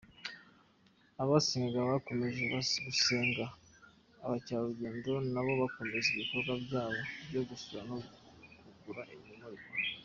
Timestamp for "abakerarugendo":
4.25-5.11